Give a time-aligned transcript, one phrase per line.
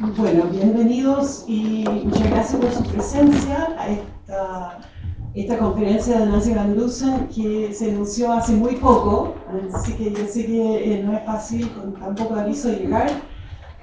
[0.00, 4.78] Bueno, bienvenidos y muchas gracias por su presencia a esta,
[5.34, 9.34] esta conferencia de Nancy Van Dusen que se anunció hace muy poco,
[9.74, 13.10] así que yo sé que eh, no es fácil con tan poco aviso llegar,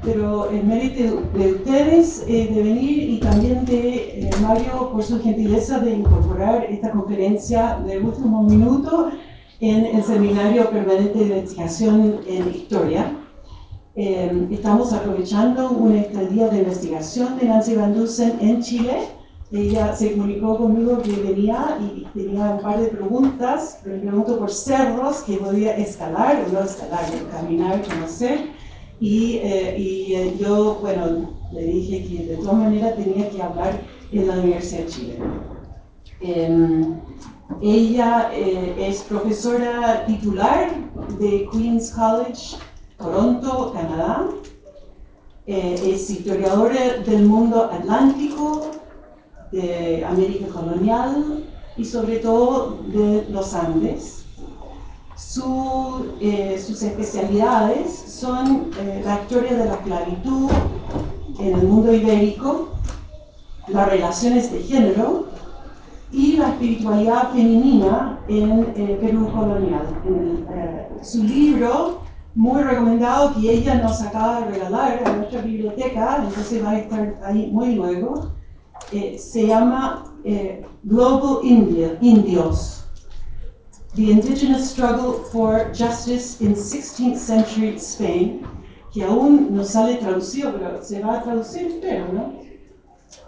[0.04, 5.22] pero el mérito de ustedes eh, de venir y también de eh, Mario por su
[5.22, 9.12] gentileza de incorporar esta conferencia de último minuto
[9.60, 13.12] en el Seminario Permanente de Investigación en Historia.
[13.98, 19.08] Eh, estamos aprovechando una estadía de investigación de Nancy Van Dusen en Chile.
[19.53, 23.80] Ella se comunicó conmigo que venía y tenía un par de preguntas.
[23.86, 28.50] Me preguntó por cerros que podía escalar, o no escalar, caminar, conocer.
[29.00, 33.80] Y, eh, y eh, yo, bueno, le dije que de todas maneras tenía que hablar
[34.12, 35.20] en la Universidad de Chile.
[36.20, 36.95] Em,
[37.62, 40.70] ella es profesora titular
[41.17, 42.58] de Queen's College
[42.98, 44.27] Toronto, Canadá.
[45.48, 48.72] Eh, es historiadora del mundo atlántico,
[49.52, 51.44] de América colonial
[51.78, 54.25] y sobre todo de los Andes.
[56.22, 60.50] Eh, sus especialidades son eh, la historia de la esclavitud
[61.39, 62.69] en el mundo ibérico,
[63.67, 65.28] las relaciones de género
[66.12, 69.86] y la espiritualidad femenina en el Perú colonial.
[71.02, 72.05] su libro
[72.36, 77.19] muy recomendado que ella nos acaba de regalar a nuestra biblioteca, entonces va a estar
[77.23, 78.31] ahí muy luego.
[78.91, 82.83] Eh, se llama eh, Global India, Indios,
[83.95, 88.41] The Indigenous Struggle for Justice in 16th Century Spain,
[88.94, 92.33] que aún no sale traducido, pero se va a traducir, espero, ¿no?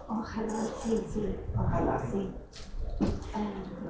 [0.10, 1.22] Ojalá, sí, sí.
[1.58, 2.04] Ojalá.
[2.12, 2.30] Sí.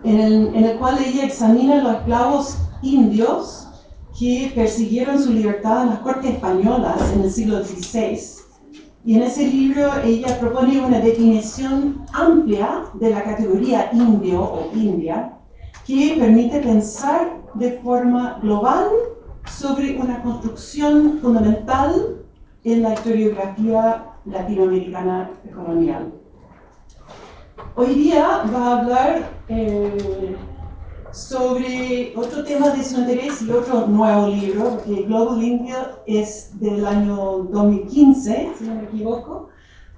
[0.04, 3.67] En el, en el cual ella examina los esclavos indios
[4.18, 8.20] que persiguieron su libertad en las cortes españolas en el siglo XVI.
[9.06, 15.34] Y en ese libro ella propone una definición amplia de la categoría indio o india
[15.86, 18.88] que permite pensar de forma global
[19.50, 22.26] sobre una construcción fundamental
[22.64, 26.12] en la historiografía latinoamericana colonial.
[27.76, 30.36] Hoy día va a hablar eh,
[31.12, 36.86] sobre otro tema de su interés y otro nuevo libro, porque Global India es del
[36.86, 39.50] año 2015, si no me equivoco,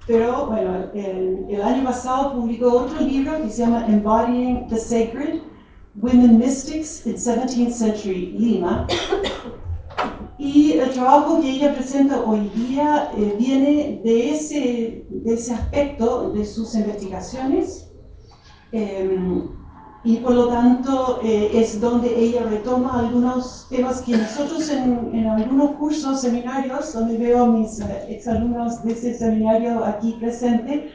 [0.06, 5.40] pero bueno, el, el año pasado publicó otro libro que se llama Embodying the Sacred,
[6.00, 8.86] Women Mystics in 17th Century Lima.
[10.38, 16.30] Y el trabajo que ella presenta hoy día eh, viene de ese, de ese aspecto
[16.30, 17.92] de sus investigaciones.
[18.72, 19.18] Eh,
[20.02, 25.26] y por lo tanto eh, es donde ella retoma algunos temas que nosotros en, en
[25.26, 30.90] algunos cursos, seminarios, donde veo a mis eh, exalumnos de ese seminario aquí presente,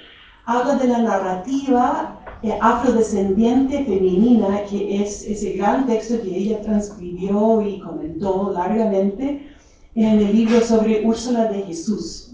[0.45, 7.61] habla de la narrativa eh, afrodescendiente femenina, que es ese gran texto que ella transcribió
[7.61, 9.47] y comentó largamente
[9.93, 12.31] en el libro sobre Úrsula de Jesús.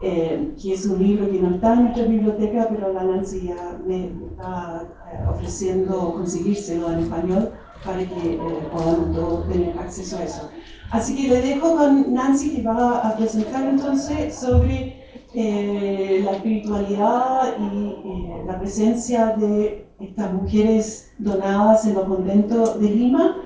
[0.00, 3.80] Eh, que es un libro que no está en nuestra biblioteca, pero la Nancy ya
[3.84, 4.86] me está eh,
[5.28, 7.52] ofreciendo conseguírselo en español
[7.84, 8.38] para que eh,
[8.72, 10.50] podamos todos tener acceso a eso.
[10.90, 14.96] Así que le dejo con Nancy que va a presentar entonces sobre
[15.34, 23.36] la espiritualidad y la presencia de estas mujeres donadas en los conventos de Lima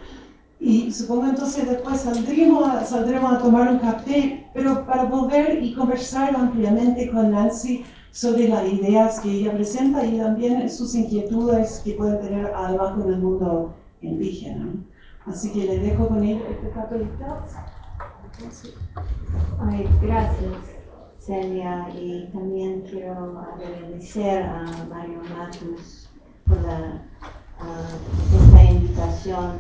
[0.63, 5.75] y supongo entonces después saldremos a, saldremos a tomar un café, pero para volver y
[5.75, 11.95] conversar ampliamente con Nancy sobre las ideas que ella presenta y también sus inquietudes que
[11.95, 14.69] puede tener además con el mundo indígena.
[15.27, 17.25] Así que le dejo con ella este papelito.
[19.61, 20.53] Ay, gracias,
[21.21, 26.11] Celia, y también quiero agradecer a Mario Matus
[26.47, 27.03] por la,
[28.35, 29.53] esta invitación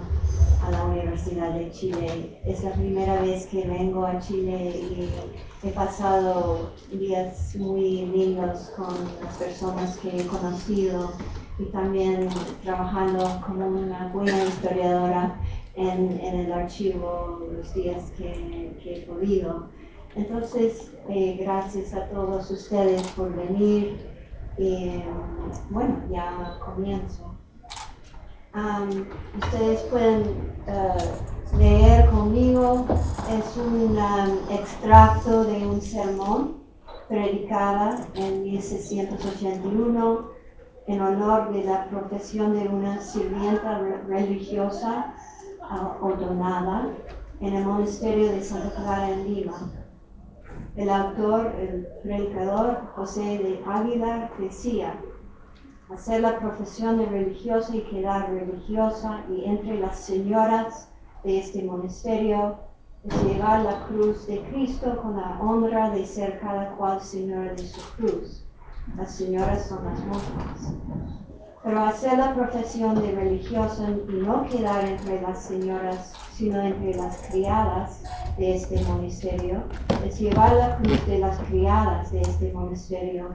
[0.62, 2.41] a la Universidad de Chile.
[2.44, 8.94] Es la primera vez que vengo a Chile y he pasado días muy lindos con
[9.23, 11.12] las personas que he conocido
[11.58, 12.29] y también
[12.62, 15.40] trabajando como una buena historiadora
[15.75, 19.69] en, el archivo los días que, he podido.
[20.14, 23.99] Entonces, eh, gracias a todos ustedes por venir
[24.58, 25.02] y
[25.70, 27.42] bueno, ya comienzo
[28.54, 30.22] ustedes pueden
[30.66, 32.87] uh, leer conmigo.
[33.31, 36.62] Es un um, extracto de un sermón
[37.08, 40.31] predicada en 1681
[40.87, 45.14] en honor de la profesión de una sirvienta religiosa
[45.60, 46.88] uh, ordenada
[47.40, 49.70] en el monasterio de Santa Clara en Lima.
[50.76, 54.99] El autor, el predicador José de Águilar decía,
[55.94, 60.89] hacer la profesión de religiosa y quedar religiosa y entre las señoras
[61.23, 62.56] de este monasterio
[63.05, 67.67] es llevar la cruz de Cristo con la honra de ser cada cual señora de
[67.67, 68.44] su cruz.
[68.97, 70.75] Las señoras son las monjas.
[71.62, 77.19] Pero hacer la profesión de religiosa y no quedar entre las señoras, sino entre las
[77.29, 78.03] criadas
[78.37, 79.62] de este monasterio,
[80.05, 83.29] es llevar la cruz de las criadas de este monasterio,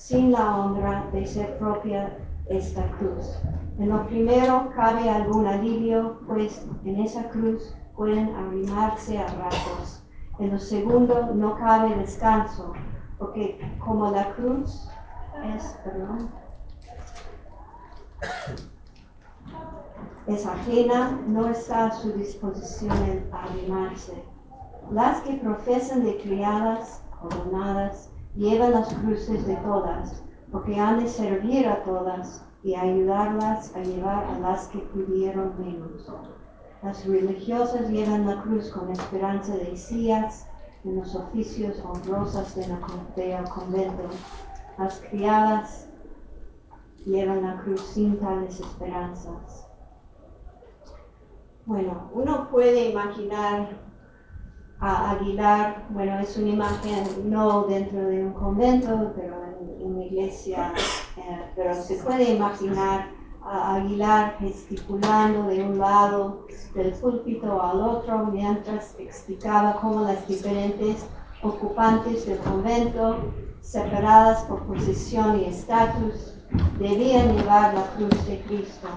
[0.00, 2.16] sin la honra de ser propia
[2.48, 3.38] esta cruz.
[3.78, 10.02] En lo primero cabe algún alivio, pues en esa cruz pueden arrimarse a ratos.
[10.38, 12.72] En lo segundo no cabe descanso,
[13.18, 14.88] porque como la cruz
[15.54, 16.30] es, perdón,
[20.26, 24.24] es ajena, no está a su disposición el arrimarse.
[24.90, 27.50] Las que profesan de criadas o
[28.34, 30.22] llevan las cruces de todas,
[30.52, 36.06] porque han de servir a todas y ayudarlas a llevar a las que pudieron menos.
[36.82, 40.46] Las religiosas llevan la cruz con esperanza de sillas
[40.84, 42.62] en los oficios honrosos de
[43.16, 44.04] del convento.
[44.78, 45.88] Las criadas
[47.04, 49.66] llevan la cruz sin tales esperanzas.
[51.66, 53.89] Bueno, uno puede imaginar
[54.80, 59.36] a Aguilar, bueno, es una imagen no dentro de un convento, pero
[59.78, 60.72] en, una iglesia,
[61.16, 63.08] eh, pero se puede imaginar
[63.42, 71.04] a Aguilar gesticulando de un lado del púlpito al otro mientras explicaba cómo las diferentes
[71.42, 73.18] ocupantes del convento,
[73.60, 76.34] separadas por posición y estatus,
[76.78, 78.88] debían llevar la cruz de Cristo.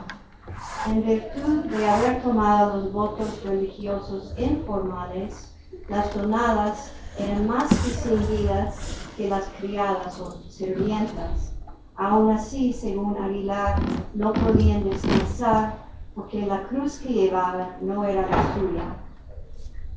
[0.88, 5.53] En virtud de haber tomado los votos religiosos informales,
[5.94, 8.76] las donadas eran más distinguidas
[9.16, 11.54] que las criadas o sirvientas.
[11.96, 13.80] Aún así, según Aguilar,
[14.16, 15.76] no podían descansar
[16.16, 18.96] porque la cruz que llevaban no era la suya.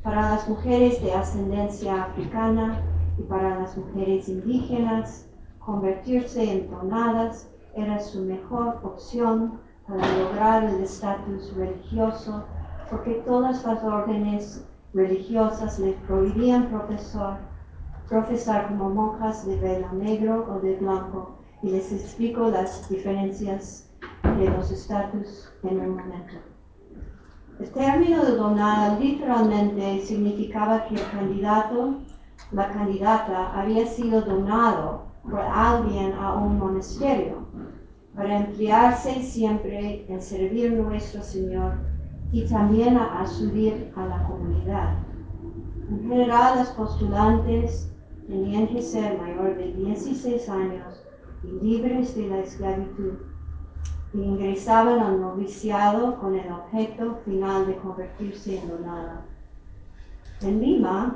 [0.03, 2.79] Para las mujeres de ascendencia africana
[3.17, 5.25] y para las mujeres indígenas,
[5.57, 12.43] convertirse en donadas era su mejor opción para lograr el estatus religioso,
[12.91, 17.39] porque todas las órdenes religiosas les prohibían profesar,
[18.07, 23.89] profesar como monjas de velo negro o de blanco, y les explico las diferencias
[24.37, 26.35] de los estatus en un momento.
[27.59, 31.95] El término de donada literalmente significaba que el candidato,
[32.51, 37.47] la candidata, había sido donado por alguien a un monasterio
[38.15, 41.73] para emplearse siempre en servir a nuestro Señor
[42.31, 44.95] y también a, subir a la comunidad.
[45.89, 47.89] En general, las postulantes
[48.27, 51.03] tenían que ser mayor de 16 años
[51.43, 53.13] y libres de la esclavitud
[54.13, 59.21] y ingresaban al noviciado con el objeto final de convertirse en donada.
[60.41, 61.15] En Lima,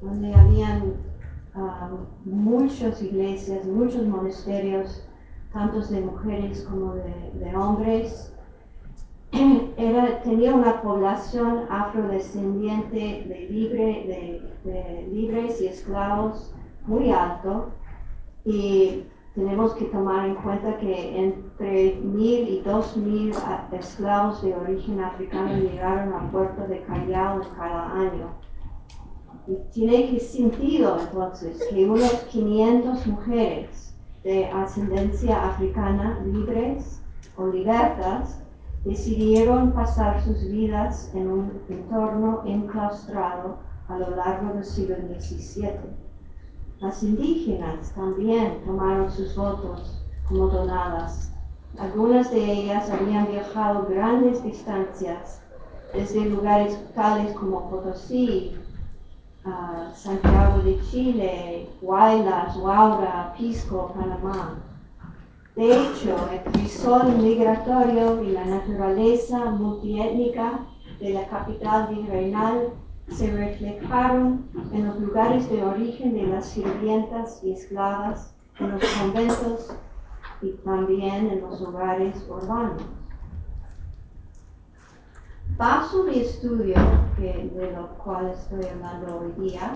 [0.00, 0.94] donde habían
[2.24, 5.04] muchas iglesias, muchos monasterios,
[5.52, 8.32] tantos de mujeres como de, hombres.
[9.76, 12.96] Era, tenía una población afrodescendiente
[13.28, 16.52] de, libre, de, libres y esclavos
[16.86, 17.70] muy alto.
[18.44, 19.04] Y
[19.34, 23.32] tenemos que tomar en cuenta que entre mil y dos mil
[23.72, 28.34] esclavos de origen africano llegaron al puerto de Callao cada año.
[29.72, 33.94] Tiene que sentido entonces que unas 500 mujeres
[34.24, 37.00] de ascendencia africana libres
[37.36, 38.42] o libertas
[38.84, 43.58] decidieron pasar sus vidas en un entorno enclaustrado
[43.88, 45.70] a lo largo del siglo XVII.
[46.80, 51.32] Las indígenas también tomaron sus votos como donadas.
[51.78, 55.42] Algunas de ellas habían viajado grandes distancias
[55.92, 58.54] desde lugares tales como Potosí,
[59.94, 64.56] Santiago de Chile, Huaylas, Huaura, Pisco, Panamá.
[65.58, 70.60] De hecho, el crisol migratorio y la naturaleza multiétnica
[71.00, 72.68] de la capital virreinal
[73.08, 79.74] se reflejaron en los lugares de origen de las sirvientas y esclavas, en los conventos
[80.42, 82.80] y también en los hogares urbanos.
[85.56, 86.76] Baso mi estudio,
[87.18, 89.72] de lo cual estoy hablando hoy día,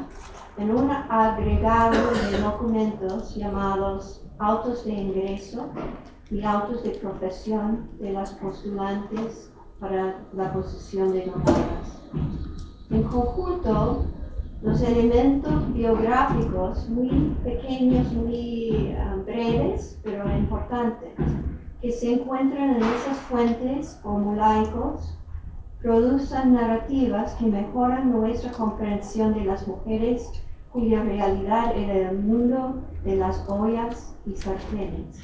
[0.59, 5.69] en un agregado de documentos llamados autos de ingreso
[6.31, 12.03] y autos de profesión de las postulantes para la posición de donadas.
[12.91, 14.07] En conjunto,
[14.63, 21.11] los elementos biográficos muy pequeños, muy ah, breves, pero importantes,
[21.81, 25.19] que se encuentran en esas fuentes o molaicos,
[25.81, 30.31] producen narrativas que mejoran nuestra comprensión de las mujeres
[30.73, 35.21] cuya realidad era el mundo de las ollas y sartenes.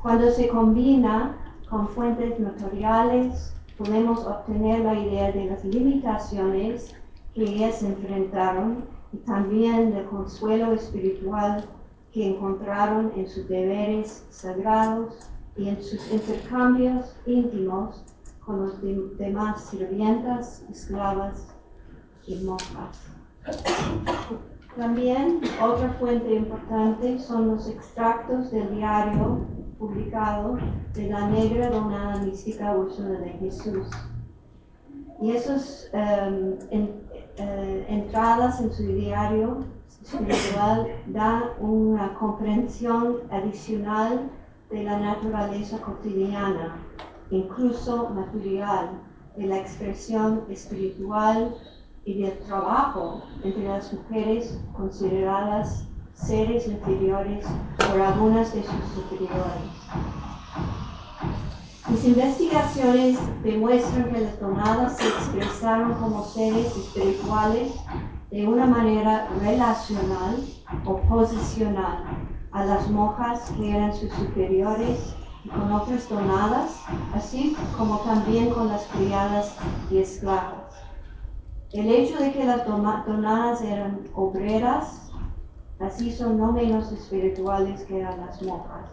[0.00, 1.36] Cuando se combina
[1.68, 6.94] con fuentes notoriales, podemos obtener la idea de las limitaciones
[7.34, 11.64] que ellas enfrentaron y también del consuelo espiritual
[12.12, 18.02] que encontraron en sus deberes sagrados y en sus intercambios íntimos
[18.44, 18.80] con los
[19.18, 21.48] demás sirvientas, esclavas
[22.26, 23.25] y monjas.
[24.76, 29.46] También otra fuente importante son los extractos del diario
[29.78, 30.58] publicado
[30.94, 33.88] de la negra donada mística Úrsula de Jesús.
[35.20, 36.88] Y esas em,
[37.38, 39.64] eh, entradas en su diario
[40.02, 44.30] espiritual dan una comprensión adicional
[44.70, 46.76] de la naturaleza cotidiana,
[47.30, 48.90] incluso material,
[49.36, 51.54] de la expresión espiritual
[52.06, 55.84] y del trabajo entre las mujeres consideradas
[56.14, 57.44] seres inferiores
[57.76, 59.42] por algunas de sus superiores.
[61.88, 67.72] Mis investigaciones demuestran que las donadas se expresaron como seres espirituales
[68.30, 70.36] de una manera relacional
[70.84, 72.04] o posicional
[72.52, 76.80] a las monjas que eran sus superiores y con otras donadas,
[77.14, 79.56] así como también con las criadas
[79.90, 80.65] y esclavas.
[81.76, 85.12] El hecho de que las donadas eran obreras,
[85.78, 88.88] así son no menos espirituales que las monjas.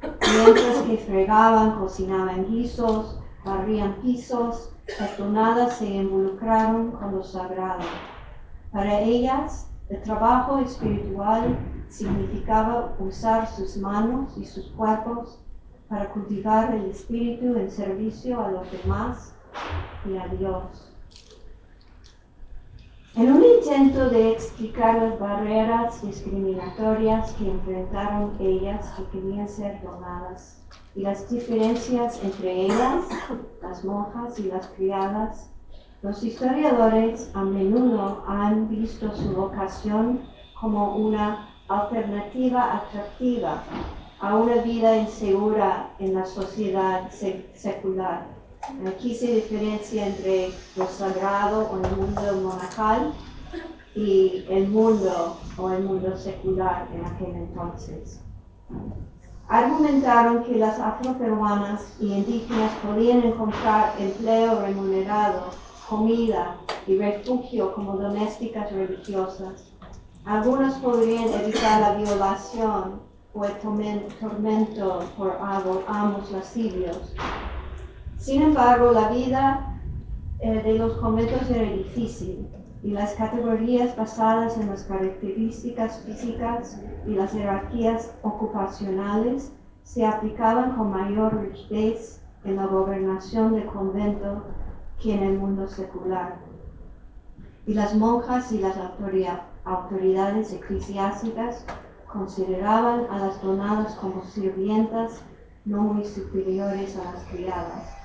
[0.00, 7.82] Mientras que fregaban, cocinaban guisos, barrían pisos, las donadas se involucraron con lo sagrado.
[8.70, 15.40] Para ellas, el trabajo espiritual significaba usar sus manos y sus cuerpos
[15.88, 19.34] para cultivar el espíritu en servicio a los demás
[20.08, 20.97] y a Dios.
[23.18, 30.62] En un intento de explicar las barreras discriminatorias que enfrentaron ellas que querían ser donadas
[30.94, 33.06] y las diferencias entre ellas,
[33.60, 35.50] las monjas y las criadas,
[36.02, 40.20] los historiadores a menudo han visto su vocación
[40.60, 43.64] como una alternativa atractiva
[44.20, 48.37] a una vida insegura en la sociedad secular
[48.86, 53.14] Aquí se diferencia entre lo sagrado o el mundo monajal
[53.94, 58.20] y el mundo o el mundo secular en aquel entonces.
[59.48, 65.50] Argumentaron que las afroperuanas y indígenas podían encontrar empleo remunerado,
[65.88, 69.72] comida y refugio como domésticas religiosas.
[70.26, 73.00] Algunos podrían evitar la violación
[73.32, 77.14] o el tormento por amos lascivios
[78.18, 79.80] sin embargo, la vida
[80.40, 82.46] eh, de los conventos era difícil
[82.82, 90.90] y las categorías basadas en las características físicas y las jerarquías ocupacionales se aplicaban con
[90.90, 94.44] mayor rigidez en la gobernación del convento
[95.00, 96.36] que en el mundo secular.
[97.66, 98.76] Y las monjas y las
[99.64, 101.64] autoridades eclesiásticas
[102.12, 105.20] consideraban a las donadas como sirvientas
[105.64, 107.97] no muy superiores a las criadas.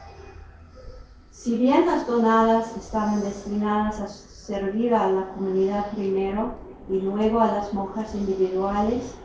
[1.33, 6.53] Si bien las donadas estaban destinadas a servir a la comunidad primero
[6.87, 9.15] y luego a las monjas individuales,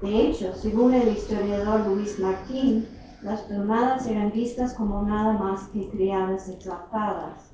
[0.00, 2.88] de hecho, según el historiador Luis Martín,
[3.20, 7.52] las donadas eran vistas como nada más que criadas exaltadas.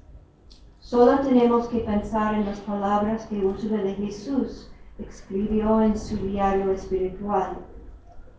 [0.79, 6.71] Solo tenemos que pensar en las palabras que Úrsula de Jesús escribió en su diario
[6.71, 7.59] espiritual.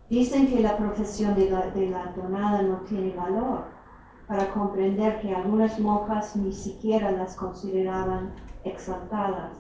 [0.10, 3.75] Dicen que la profesión de la, de la donada no tiene valor
[4.28, 9.52] para comprender que algunas monjas ni siquiera las consideraban exaltadas.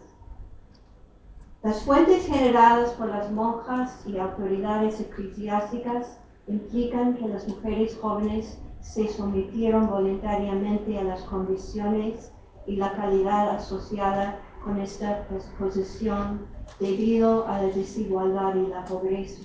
[1.64, 9.08] Las fuentes generadas por las monjas y autoridades eclesiásticas implican que las mujeres jóvenes se
[9.08, 12.32] sometieron voluntariamente a las condiciones
[12.68, 15.28] y la calidad asociada con esta
[15.60, 16.46] posición
[16.80, 19.44] debido a la desigualdad y la pobreza.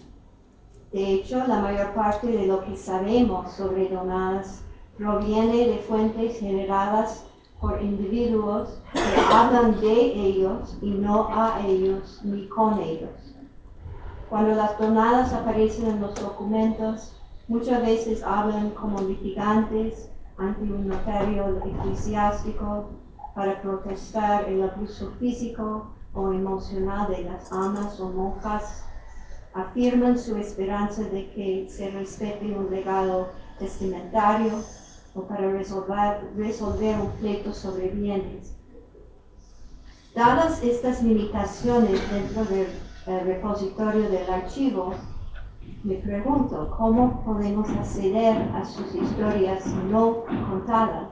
[0.93, 4.63] De hecho, la mayor parte de lo que sabemos sobre donadas
[5.01, 7.25] proviene de fuentes generadas
[7.59, 13.35] por individuos que hablan de ellos y no a ellos ni con ellos.
[14.29, 17.15] Cuando las donadas aparecen en los documentos,
[17.49, 22.91] muchas veces hablan como litigantes ante un notario eclesiástico
[23.35, 28.85] para protestar el abuso físico o emocional de las amas o monjas,
[29.55, 34.63] afirman su esperanza de que se respete un legado testamentario
[35.15, 38.57] o para resolver, resolver un pleito sobre bienes.
[40.15, 42.69] Dadas estas limitaciones dentro del
[43.07, 44.95] eh, repositorio del archivo,
[45.85, 51.09] me pregunto cómo podemos acceder a sus historias no contadas.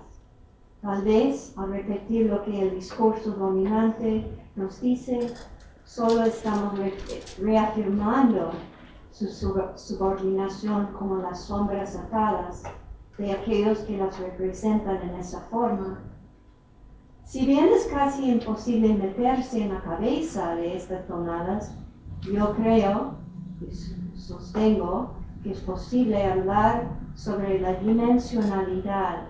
[0.83, 4.27] Tal vez al repetir lo que el discurso dominante
[4.57, 5.33] nos dice,
[5.85, 6.79] solo estamos
[7.41, 8.51] reafirmando
[9.11, 9.27] su
[9.77, 12.63] subordinación como las sombras atadas
[13.19, 15.99] de aquellos que las representan en esa forma.
[17.25, 21.75] Si bien es casi imposible meterse en la cabeza de estas tonadas,
[22.23, 23.15] yo creo
[23.61, 25.11] y sostengo
[25.43, 29.27] que es posible hablar sobre la dimensionalidad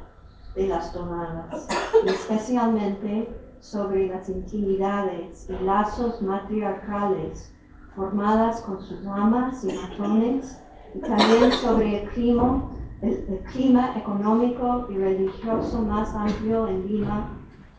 [0.54, 1.66] de las tonadas,
[2.06, 3.28] especialmente
[3.60, 7.52] sobre las intimidades y lazos matriarcales
[7.96, 10.60] formadas con sus amas y matones,
[10.94, 12.62] y también sobre el clima,
[13.02, 17.28] el, clima económico y religioso más amplio en Lima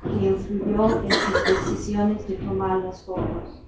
[0.02, 3.62] que influyó en sus decisiones de tomar las fotos.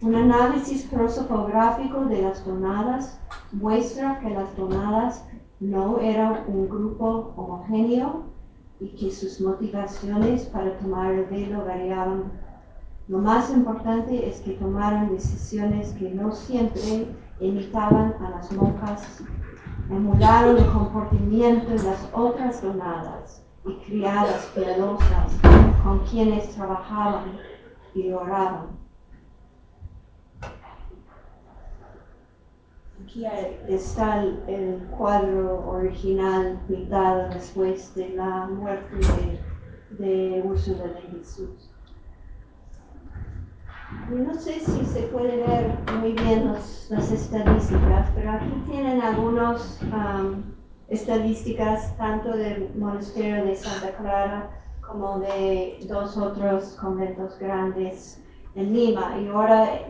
[0.00, 3.18] Un análisis prosopográfico de las tonadas
[3.52, 5.24] muestra que las tonadas
[5.60, 8.24] no eran un grupo homogéneo
[8.80, 12.32] y que sus motivaciones para tomar el velo variaban.
[13.08, 17.06] Lo más importante es que tomaron decisiones que no siempre
[17.40, 19.22] imitaban a las monjas,
[19.90, 25.32] emularon el comportamiento de las otras donadas y criadas piadosas
[25.82, 27.38] con quienes trabajaban
[27.94, 28.84] y oraban.
[33.02, 33.24] Aquí
[33.68, 41.73] está el, cuadro original pintado después de la muerte de, de Úrsula de Jesús.
[44.10, 49.80] No sé si se puede ver muy bien las estadísticas, pero aquí tienen algunas
[50.88, 58.20] estadísticas tanto del monasterio de Santa Clara como de dos otros conventos grandes
[58.54, 59.18] en Lima.
[59.20, 59.80] Y ahora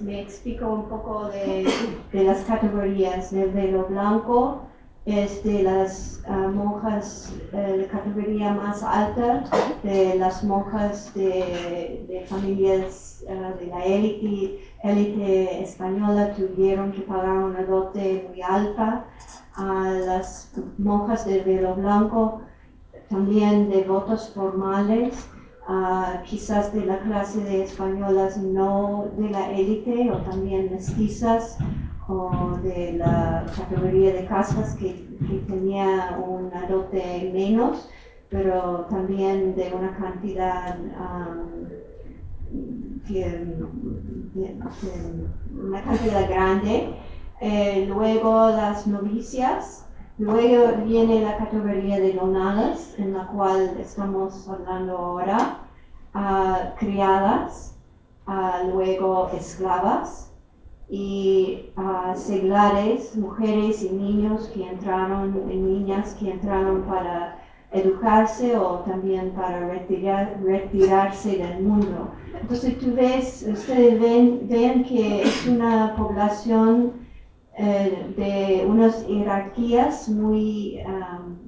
[0.00, 1.66] me explico un poco de,
[2.12, 3.30] las categorías.
[3.30, 4.62] del velo blanco
[5.04, 9.44] es de las ah, monjas eh, de categoría más alta,
[9.82, 17.62] de las monjas de, familias ah, de la élite, élite española tuvieron que pagar una
[17.64, 19.04] dote muy alta.
[19.54, 22.40] a las monjas de velo blanco
[23.10, 25.28] también de votos formales
[26.24, 31.58] quizás de la clase de españolas no de la élite o también mestizas
[32.08, 35.10] o de la categoría de castas que,
[35.46, 37.88] tenía una dote menos,
[38.28, 40.76] pero también de una cantidad,
[45.54, 46.94] una cantidad grande.
[47.40, 49.82] Eh, luego las novicias,
[50.18, 55.58] Luego viene la categoría de donadas, en la cual estamos hablando ahora,
[56.78, 57.74] criadas,
[58.72, 60.31] luego esclavas
[60.92, 61.70] y
[62.14, 67.38] seglares, mujeres y niños que entraron, y niñas que entraron para
[67.72, 69.70] educarse o también para
[70.44, 72.10] retirarse del mundo.
[72.38, 76.92] Entonces tú ves, ustedes ven, ven que es una población
[77.56, 80.78] eh, de unas jerarquías muy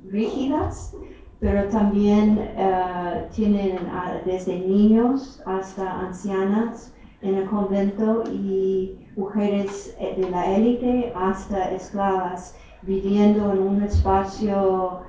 [0.08, 0.96] rígidas,
[1.40, 3.78] pero también eh, tienen
[4.24, 6.93] desde niños hasta ancianas
[7.24, 15.00] en el convento y mujeres eh, de la élite hasta esclavas viviendo en un espacio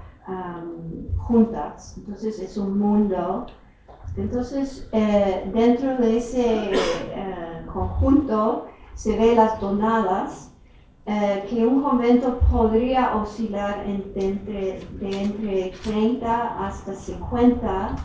[1.18, 1.94] juntas.
[1.98, 3.46] Entonces es un mundo.
[4.18, 4.90] Entonces
[5.54, 6.72] dentro de ese
[7.72, 10.56] conjunto se ve las donadas
[11.08, 17.96] eh, que un convento podría oscilar entre, de entre 30 hasta 50,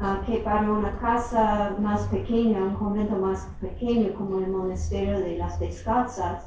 [0.00, 5.38] ah, que para una casa más pequeña, un convento más pequeño como el monasterio de
[5.38, 6.44] las Descalzas,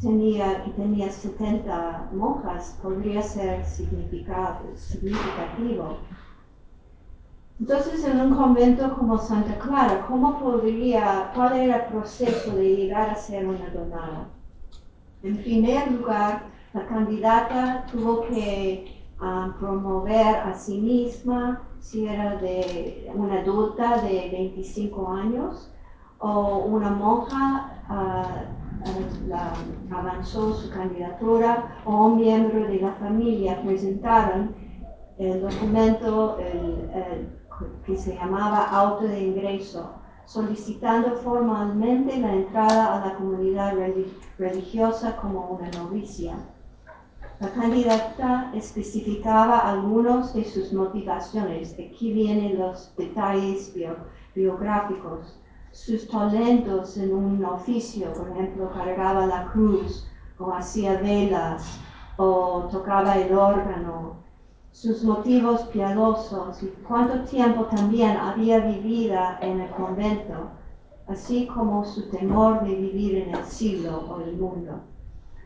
[0.00, 5.98] tenía, que tenía 70 monjas, podría ser significativo.
[7.60, 13.10] Entonces, en un convento como Santa Clara, ¿cómo podría, cuál era el proceso de llegar
[13.10, 14.28] a ser una donada?
[15.24, 23.10] En primer lugar, la candidata tuvo que ah, promover a sí misma si era de
[23.14, 25.72] una adulta de 25 años
[26.18, 28.44] o una monja ah,
[29.90, 34.54] avanzó su candidatura o un miembro de la familia presentaron
[35.18, 36.38] el documento
[37.84, 39.94] que se llamaba auto de ingreso,
[40.26, 43.74] solicitando formalmente la entrada a la comunidad
[44.38, 46.36] religiosa como una novicia.
[47.40, 51.72] La candidata especificaba algunos de sus motivaciones.
[51.74, 53.72] Aquí vienen los detalles
[54.34, 55.38] biográficos.
[55.70, 61.78] Sus talentos en un oficio, por ejemplo, cargaba la cruz o hacía velas
[62.16, 64.16] o tocaba el órgano.
[64.72, 70.50] Sus motivos piadosos y cuánto tiempo también había vivido en el convento,
[71.06, 74.80] así como su temor de vivir en el siglo o el mundo.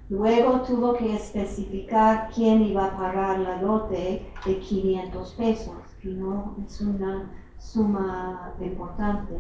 [0.09, 6.57] Luego tuvo que especificar quién iba a pagar la dote de 500 pesos, que no
[6.67, 9.39] es una suma importante.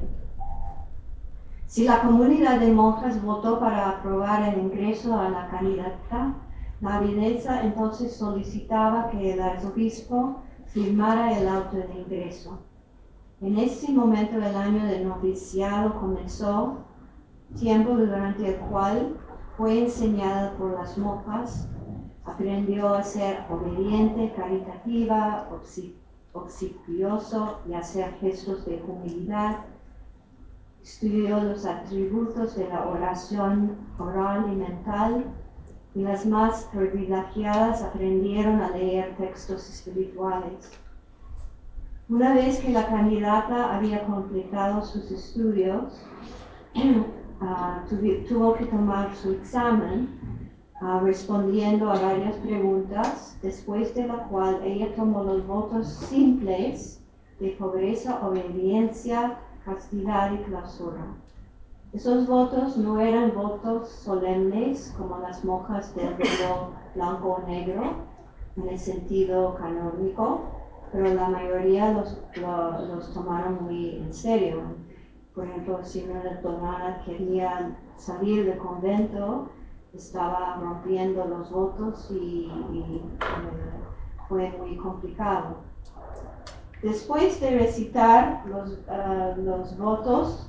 [1.67, 6.35] Si la comunidad de monjas votó para aprobar el ingreso a la candidata,
[6.81, 12.59] la avideza entonces solicitaba que el arzobispo firmara el auto de ingreso.
[13.41, 16.79] En ese momento el año de noviciado comenzó,
[17.59, 19.17] tiempo durante el cual
[19.57, 21.69] fue enseñada por las monjas,
[22.25, 25.49] aprendió a ser obediente, caritativa,
[26.33, 29.57] obsequioso y a hacer gestos de humildad.
[30.83, 35.25] Estudió los atributos de la oración oral y mental
[35.95, 40.71] y las más privilegiadas aprendieron a leer textos espirituales.
[42.09, 46.03] Una vez que la candidata había completado sus estudios,
[47.45, 47.83] Ah,
[48.29, 50.09] tuvo que tomar su examen
[50.81, 57.03] ah, respondiendo a varias preguntas, después de la cual ella tomó los votos simples
[57.41, 61.05] de pobreza, obediencia, castidad y clausura.
[61.93, 67.83] Esos votos no eran votos solemnes como las monjas del velo blanco o negro,
[68.57, 70.43] en el sentido canónico,
[70.93, 72.17] pero la mayoría los,
[72.89, 74.63] los tomaron muy en serio,
[75.35, 79.49] por ejemplo, si una donada quería salir del convento,
[79.95, 83.03] estaba rompiendo los votos y, eh,
[84.29, 85.57] fue muy complicado.
[86.83, 90.49] Después de recitar los, ah, los votos,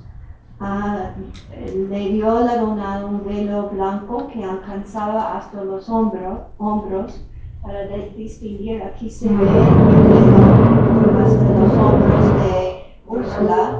[0.60, 7.24] uh, le dio la donada un velo blanco que alcanzaba hasta los hombros, hombros
[7.62, 13.73] para distinguir, aquí se ve el velo hasta los hombros de Úrsula,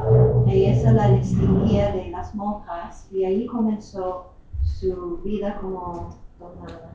[0.55, 6.93] se la distinguía de las monjas y ahí comenzó su vida como donada.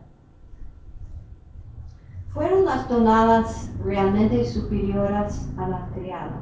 [2.29, 6.41] Fueron las donadas realmente superiores a las criadas.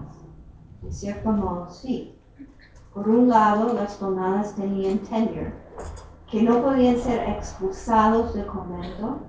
[0.84, 2.14] De cierto modo, sí.
[2.94, 5.54] Por un lado, las donadas tenían tenure,
[6.30, 9.22] que no podían ser expulsados del convento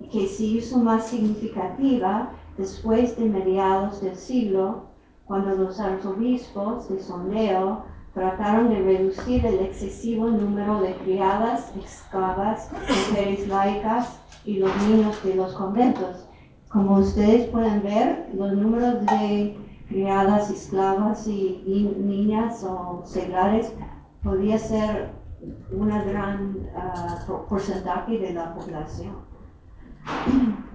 [0.00, 4.95] y que se hizo más significativa después de mediados del siglo
[5.26, 7.84] cuando los arzobispos de sondeo
[8.14, 15.34] trataron de reducir el excesivo número de criadas, esclavas, mujeres laicas y los niños de
[15.34, 16.26] los conventos.
[16.70, 19.56] Como ustedes pueden ver, los números de
[19.88, 23.72] criadas, esclavas y niñas o seglares
[24.22, 25.10] podía ser
[25.72, 29.14] un gran ah, porcentaje de la población.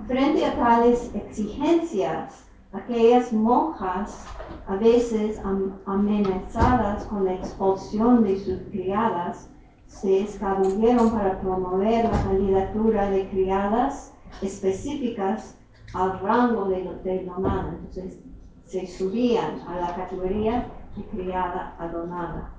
[0.07, 4.25] Frente a tales exigencias, aquellas monjas,
[4.67, 5.39] a veces
[5.85, 9.49] amenazadas con la expulsión de sus criadas,
[9.87, 15.57] se escabulleron para promover la candidatura de criadas específicas
[15.93, 17.75] al rango de, de donada.
[17.77, 18.19] Entonces,
[18.65, 22.53] se subían a la categoría de criada adonada.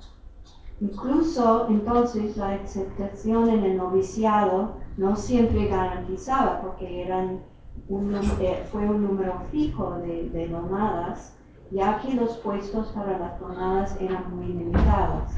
[0.83, 7.41] Incluso entonces la aceptación en el noviciado no siempre garantizaba porque eran
[8.41, 11.35] eh, fue un número fijo de, de donadas,
[11.71, 15.33] ya que los puestos para las donadas eran muy limitados.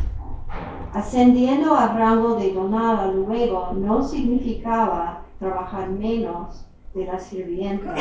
[0.92, 6.64] Ascendiendo al rango de donada luego no significaba trabajar menos
[6.94, 7.98] de las sirvientas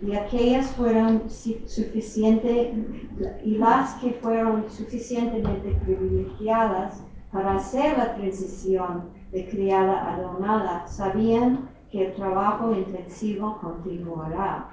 [0.00, 2.76] y aquellas fueron suficientes
[3.44, 11.68] y las que fueron suficientemente privilegiadas para hacer la transición de criada a donada sabían
[11.90, 14.68] que el trabajo intensivo continuará.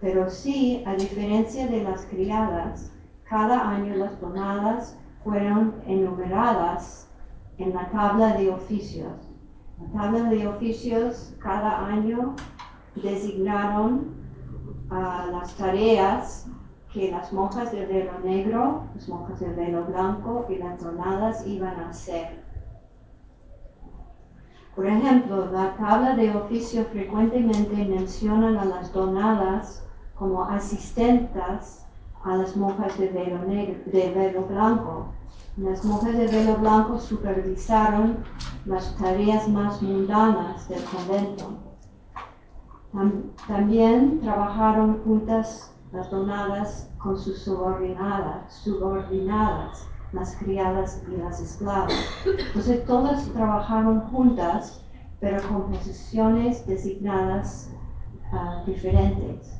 [0.00, 2.92] Pero sí, a diferencia de las criadas,
[3.24, 7.08] cada año las donadas fueron enumeradas
[7.58, 9.12] en la tabla de oficios.
[9.80, 12.34] La tabla de oficios cada año
[12.94, 14.14] designaron
[14.88, 16.46] las tareas
[16.92, 21.78] que las monjas del velo negro, las monjas del velo blanco y las donadas iban
[21.80, 22.45] a hacer.
[24.76, 29.82] Por ejemplo, la tabla de oficio frecuentemente menciona a las donadas
[30.14, 31.86] como asistentas
[32.22, 35.06] a las monjas de velo, negro, de velo blanco.
[35.56, 38.18] Las monjas de velo blanco supervisaron
[38.66, 41.56] las tareas más mundanas del convento.
[43.48, 51.92] También trabajaron juntas las donadas con sus subordinadas, subordinadas, las criadas y las esclavas.
[52.26, 54.84] Entonces todas trabajaron juntas,
[55.20, 57.70] pero con posiciones designadas
[58.32, 59.56] uh, diferentes.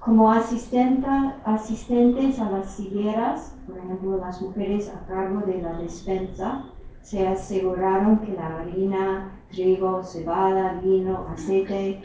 [0.00, 6.64] Como asistentes a las higueras, por ejemplo, las mujeres a cargo de la despensa,
[7.02, 12.00] se aseguraron que la harina, trigo, cebada, vino, aceite,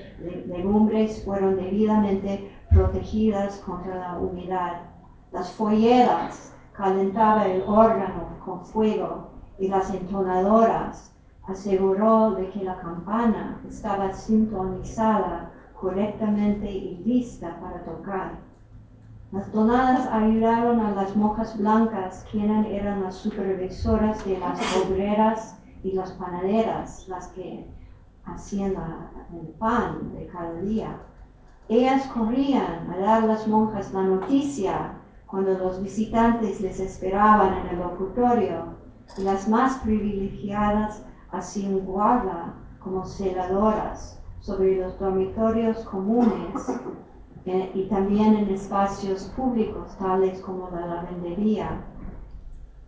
[0.47, 4.81] legumbres fueron debidamente protegidas contra la humedad.
[5.31, 11.13] Las folleras calentaba el órgano con fuego y las entonadoras
[11.47, 18.31] aseguró de que la campana estaba sintonizada correctamente y lista para tocar.
[19.31, 25.91] Las donadas ayudaron a las monjas blancas, quienes eran las supervisoras de las obreras y
[25.91, 27.63] las panaderas, las que
[28.25, 28.73] hacían
[29.31, 30.99] el pan de cada día.
[31.69, 34.93] Ellas corrían a dar a las monjas la noticia
[35.27, 38.75] cuando los visitantes les esperaban en el locutorio
[39.15, 46.79] y las más privilegiadas hacían guarda como celadoras sobre los dormitorios comunes
[47.45, 51.81] eh, y también en espacios públicos tales como la lavandería.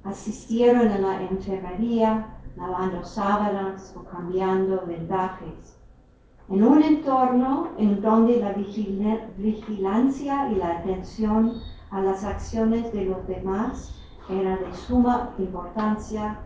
[0.03, 5.77] Asistieron a la enfermería, lavando sábanas o cambiando vendajes.
[6.49, 13.27] En un entorno en donde la vigilancia y la atención a las acciones de los
[13.27, 13.93] demás
[14.29, 16.39] era de suma importancia,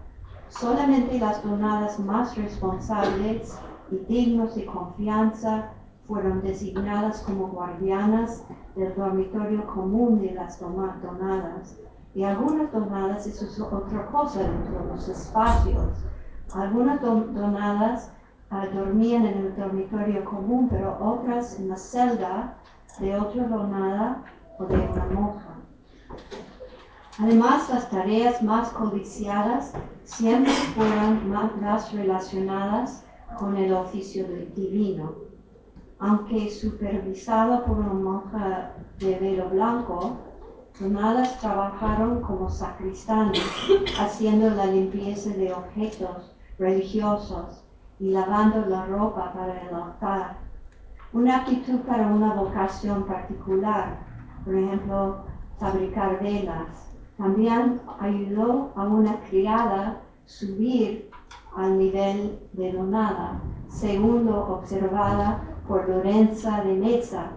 [0.49, 3.57] solamente las donadas más responsables
[3.91, 5.69] y dignos de confianza
[6.07, 8.43] fueron designadas como guardianas
[8.75, 11.77] del dormitorio común de las donadas.
[12.13, 15.87] Y algunas donadas, eso es otra cosa dentro de los espacios.
[16.53, 18.11] Algunas donadas
[18.49, 22.57] ah, dormían en el dormitorio común, pero otras en la celda
[22.99, 24.23] de otra donada
[24.59, 25.55] o de una monja.
[27.19, 33.05] Además, las tareas más codiciadas siempre fueron más relacionadas
[33.37, 35.13] con el oficio divino.
[35.99, 40.17] Aunque supervisado por una monja de velo blanco,
[40.79, 43.43] donadas trabajaron como sacristanes,
[43.99, 47.63] haciendo la limpieza de objetos religiosos
[47.99, 50.37] y lavando la ropa para el altar.
[51.13, 53.99] Una actitud para una vocación particular,
[54.45, 55.17] por ejemplo,
[55.59, 56.89] fabricar velas.
[57.17, 61.09] También ayudó a una criada subir
[61.55, 67.31] al nivel de donada, segundo observada por Lorenza de Meza,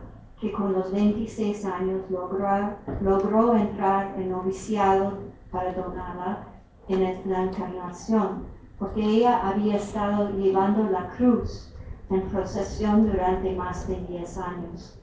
[0.45, 5.15] que con los 26 años logró, logró entrar en noviciado
[5.51, 6.47] para donada
[6.87, 8.45] en la encarnación,
[8.79, 11.73] porque ella había estado llevando la cruz
[12.11, 15.01] en procesión durante más de 10 años.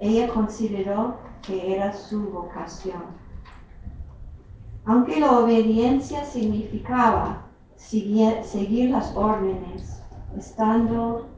[0.00, 3.04] Ella consideró que era su vocación.
[4.86, 7.44] Aunque la obediencia significaba
[7.76, 10.02] seguir, las órdenes,
[10.36, 11.28] estando,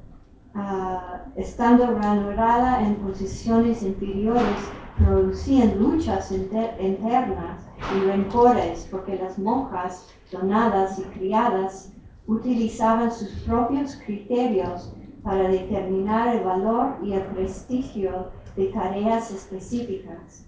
[1.37, 4.59] estando ranurada en posiciones inferiores,
[4.99, 7.63] producían luchas internas
[7.97, 11.93] y rencores porque las monjas donadas y criadas
[12.27, 20.47] utilizaban sus propios criterios para determinar el valor y el prestigio de tareas específicas.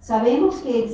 [0.00, 0.88] Sabemos que,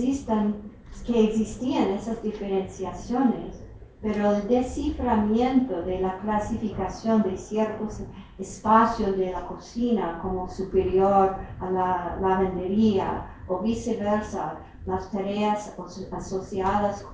[1.06, 3.62] que existían esas diferenciaciones
[4.02, 8.00] pero el desciframiento de la clasificación de ciertos
[8.38, 15.74] espacios de la cocina como superior a la lavandería o viceversa, las tareas
[16.12, 17.04] asociadas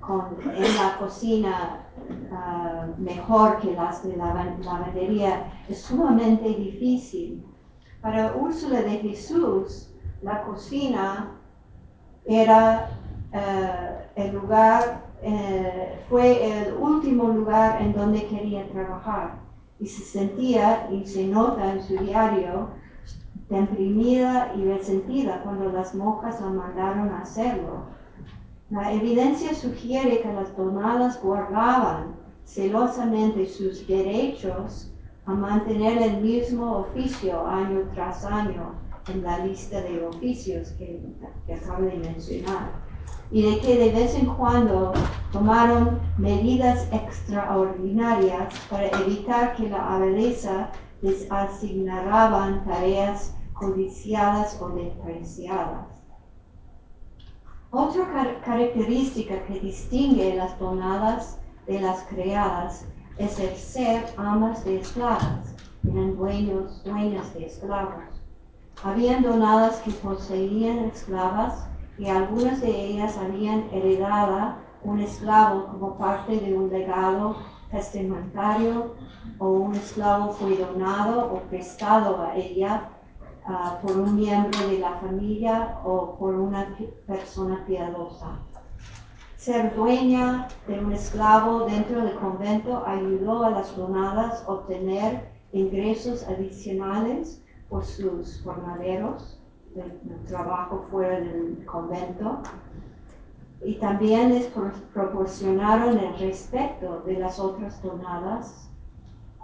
[0.00, 1.84] con, en la cocina
[2.96, 7.44] mejor que las de la lavandería es sumamente difícil.
[8.00, 9.90] Para Úrsula de Jesús,
[10.22, 11.32] la cocina
[12.24, 12.88] era
[14.16, 19.38] el lugar eh, fue el último lugar en donde quería trabajar
[19.78, 22.68] y se sentía, y se nota en su diario,
[23.48, 27.84] deprimida y resentida cuando las monjas la mandaron a hacerlo.
[28.70, 34.92] La evidencia sugiere que las donadas guardaban celosamente sus derechos
[35.26, 38.74] a mantener el mismo oficio año tras año
[39.08, 41.00] en la lista de oficios que,
[41.46, 42.89] que acabo de mencionar.
[43.32, 44.92] Y de que de vez en cuando
[45.32, 50.70] tomaron medidas extraordinarias para evitar que la abadesa
[51.02, 55.86] les asignaraban tareas codiciadas o despreciadas.
[57.70, 61.38] Otra característica que distingue las donadas
[61.68, 62.84] de las criadas
[63.16, 68.02] es el ser amas de esclavas, eran dueños, dueñas de esclavos.
[68.82, 71.69] Habían donadas que poseían esclavas
[72.00, 77.36] y algunas de ellas habían heredado un esclavo como parte de un legado
[77.70, 78.94] testamentario
[79.38, 82.88] o un esclavo fue donado o prestado a ella
[83.46, 86.74] ah, por un miembro de la familia o por una
[87.06, 88.38] persona piadosa.
[89.36, 96.26] Ser dueña de un esclavo dentro del convento ayudó a las donadas a obtener ingresos
[96.26, 99.39] adicionales por sus formaderos
[99.74, 99.92] del,
[100.26, 102.38] trabajo fuera del convento
[103.64, 104.46] y también les
[104.94, 108.68] proporcionaron el respeto de las otras donadas.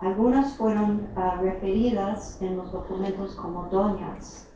[0.00, 4.48] Algunas fueron ah, referidas en los documentos como doñas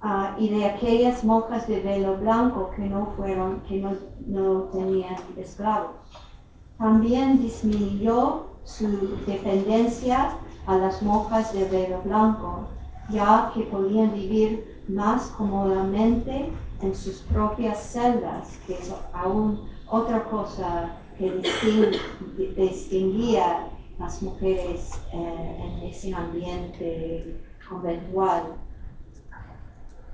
[0.00, 3.92] ah, y de aquellas monjas de velo blanco que no fueron, que no,
[4.26, 5.96] no tenían esclavos.
[6.78, 12.68] También disminuyó su dependencia a las monjas de velo blanco
[13.10, 20.96] ya que podían vivir más cómodamente en sus propias celdas, que es aún otra cosa
[21.18, 21.30] que
[22.56, 28.54] distinguía las mujeres eh, en ese ambiente conventual.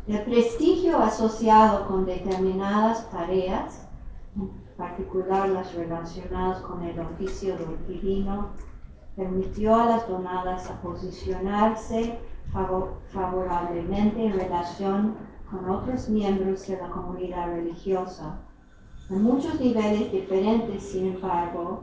[0.07, 3.87] El prestigio asociado con determinadas tareas,
[4.37, 8.49] en particular las relacionadas con el oficio divino,
[9.17, 12.19] permitió a las donadas a posicionarse
[12.53, 15.15] favorablemente en relación
[15.51, 18.39] con otros miembros de la comunidad religiosa.
[19.11, 21.83] En muchos niveles diferentes, sin embargo,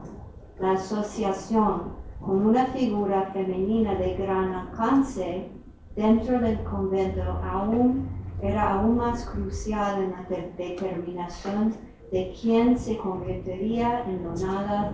[0.60, 5.50] la asociación con una figura femenina de gran alcance
[5.96, 8.08] dentro del convento aún
[8.42, 10.26] era aún más crucial en la
[10.58, 11.74] determinación
[12.12, 14.92] de quién se convertiría en donada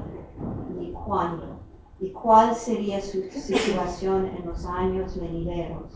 [0.79, 1.60] y cuándo
[2.01, 5.93] y cuál sería su situación en los años venideros.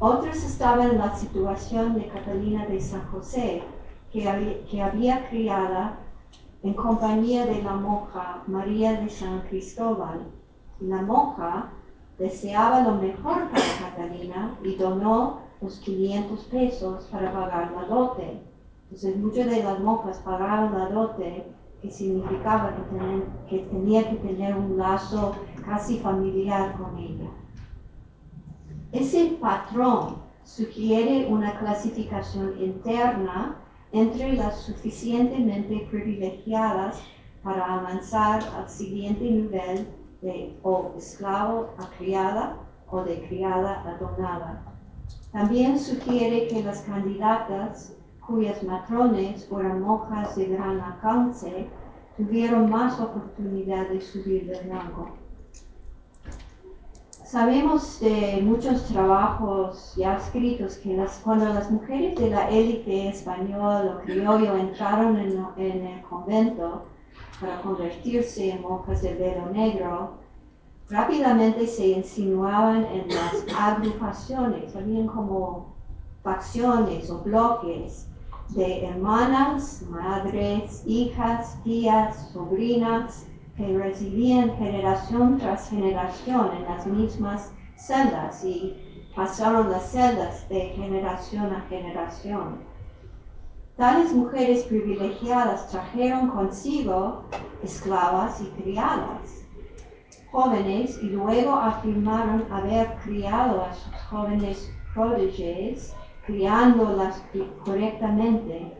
[0.00, 3.62] Otras estaban en la situación de Catalina de San José,
[4.12, 5.96] que había, que había criada
[6.64, 10.26] en compañía de la monja María de San Cristóbal.
[10.80, 11.70] La monja
[12.20, 18.42] deseaba lo mejor para Catalina y donó los 500 pesos para pagar la dote.
[18.84, 21.46] Entonces muchas de las monjas pagaban la dote,
[21.80, 27.30] que significaba que, que tenía que tener un lazo casi familiar con ella.
[28.92, 33.56] Ese patrón sugiere una clasificación interna
[33.92, 37.00] entre las suficientemente privilegiadas
[37.42, 39.86] para avanzar al siguiente nivel
[40.22, 42.56] de o esclavo a criada
[42.90, 44.62] o de criada a donada.
[45.32, 47.94] También sugiere que las candidatas
[48.26, 51.68] cuyas matrones fueron monjas de gran alcance
[52.16, 55.10] tuvieron más oportunidad de subir de rango.
[57.24, 64.02] Sabemos de muchos trabajos ya escritos que cuando las mujeres de la élite española o
[64.04, 66.86] criollo entraron en, en el convento,
[67.40, 70.18] para convertirse en monjas de velo negro,
[70.88, 75.74] rápidamente se insinuaban en las agrupaciones, habían como
[76.22, 78.06] facciones o bloques
[78.50, 83.26] de hermanas, madres, hijas, tías, sobrinas,
[83.56, 91.52] que residían generación tras generación en las mismas celdas y pasaron las celdas de generación
[91.54, 92.69] a generación.
[93.80, 97.22] Tales mujeres privilegiadas trajeron consigo
[97.62, 99.46] esclavas y criadas,
[100.30, 107.24] jóvenes, y luego afirmaron haber criado a sus jóvenes prodigies, criándolas
[107.64, 108.76] correctamente,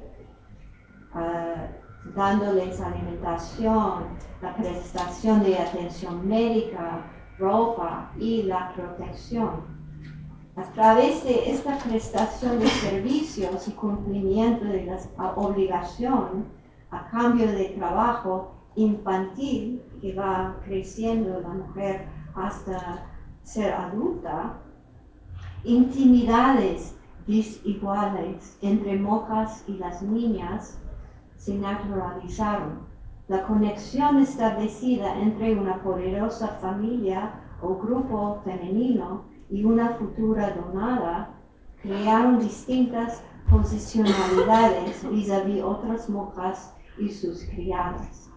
[1.14, 4.04] uh, dándoles alimentación,
[4.42, 7.06] la prestación de atención médica,
[7.38, 9.79] ropa y la protección.
[10.60, 16.44] A través de esta prestación de servicios y cumplimiento de las obligaciones
[16.90, 23.06] a cambio de trabajo infantil que va creciendo la mujer hasta
[23.42, 24.58] ser adulta,
[25.64, 26.94] intimidades
[27.26, 30.78] desiguales entre monjas y las niñas
[31.38, 32.80] se naturalizaron.
[33.28, 37.32] La conexión establecida entre una poderosa familia
[37.62, 41.30] o grupo femenino y una futura donada
[41.82, 48.30] crearon distintas posicionalidades vis-a-vis otras monjas y sus criadas.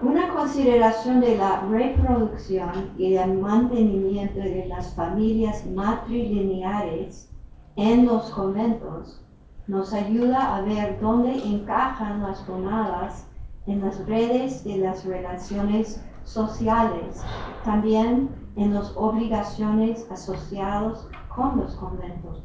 [0.00, 7.28] Una consideración de la reproducción y el mantenimiento de las familias matrilineares
[7.76, 9.20] en los conventos
[9.66, 13.26] nos ayuda a ver dónde encajan las donadas
[13.66, 17.22] en las redes de las relaciones sociales,
[17.64, 22.42] también en las obligaciones asociadas con los conventos.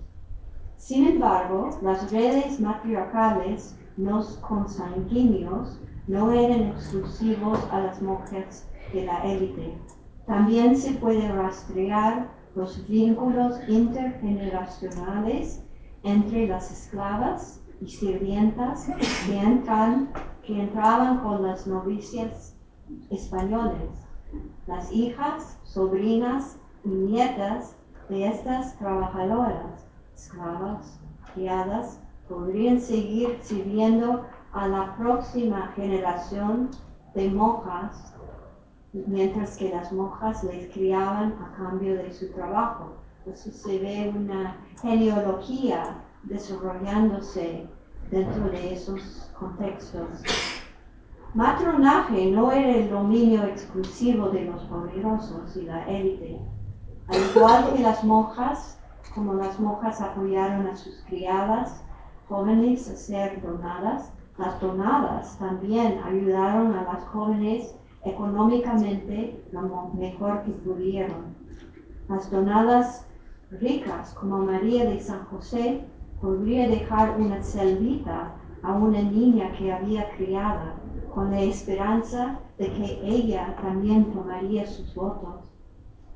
[0.77, 9.23] Sin embargo, las redes matriarcales, los consanguíneos, no eran exclusivos a las mujeres de la
[9.23, 9.75] élite.
[10.27, 15.63] También se puede rastrear los vínculos intergeneracionales
[16.03, 18.85] entre las esclavas y sirvientas
[19.25, 20.09] que, entran,
[20.45, 22.55] que entraban con las novicias
[23.09, 23.89] españoles.
[24.67, 27.75] Las hijas, sobrinas y nietas
[28.09, 30.99] de estas trabajadoras, esclavas,
[31.33, 36.69] criadas, podrían seguir sirviendo a la próxima generación
[37.15, 38.13] de monjas,
[38.93, 42.93] mientras que las monjas les criaban a cambio de su trabajo.
[43.19, 47.67] Entonces se ve una genealogía desarrollándose
[48.11, 50.23] dentro de esos contextos.
[51.35, 56.39] Matronaje no era el dominio exclusivo de los poderosos y la élite.
[57.07, 58.79] Al igual que las monjas,
[59.15, 61.83] como las monjas apoyaron a sus criadas
[62.29, 67.73] jóvenes a ser donadas, las donadas también ayudaron a las jóvenes
[68.05, 71.35] económicamente lo mejor que pudieron.
[72.09, 73.07] Las donadas
[73.49, 75.83] ricas como María de San José
[76.21, 80.75] podría dejar una celdita a una niña que había criada
[81.13, 85.51] con la esperanza de que ella también tomaría sus votos.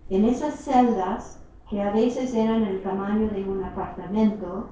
[0.09, 4.69] En esas celdas, que a veces eran el tamaño de un apartamento,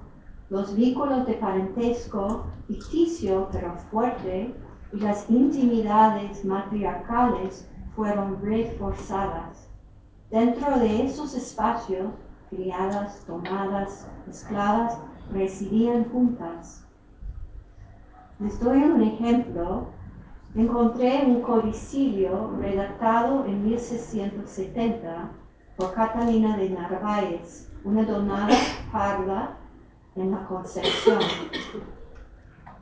[0.50, 4.54] los vínculos de parentesco ficticio pero fuerte
[4.94, 9.70] y las intimidades matriarcales fueron reforzadas.
[10.32, 12.08] Dentro de esos espacios,
[12.50, 14.98] criadas, tomadas, esclavas,
[15.32, 16.86] residían juntas.
[18.40, 19.88] Les doy un ejemplo.
[20.56, 25.30] Encontré un codicilio redactado en 1670
[25.76, 28.56] por Catalina de Narváez, una donada
[28.90, 29.58] parda
[30.16, 31.20] en la Concepción.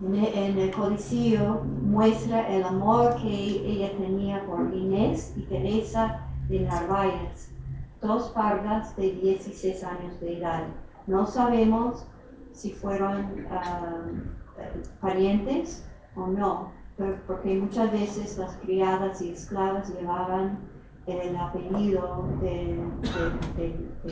[0.01, 7.49] En el codicillo muestra el amor que ella tenía por Inés y Teresa de Narváez,
[8.03, 10.65] dos pardas de 16 años de edad.
[11.07, 12.05] No sabemos
[12.51, 13.97] si fueron ah,
[15.01, 15.84] parientes
[16.15, 20.60] o no, porque muchas veces las criadas y esclavas llevaban
[21.08, 22.80] el apellido de,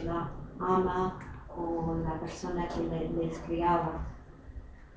[0.04, 0.30] la
[0.60, 1.20] ama
[1.56, 2.82] o la persona que
[3.20, 4.06] les criaba.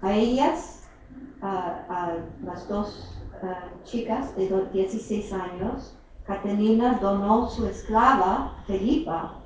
[0.01, 0.89] A ellas,
[1.43, 3.21] a, las dos
[3.85, 9.41] chicas de 16 años, Catalina donó su esclava, Felipa,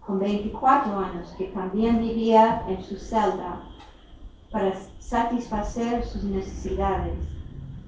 [0.00, 3.62] con 24 años, que también vivía en su celda
[4.50, 7.29] para satisfacer sus necesidades.